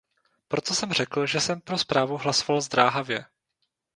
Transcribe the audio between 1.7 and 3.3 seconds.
zprávu hlasoval zdráhavě.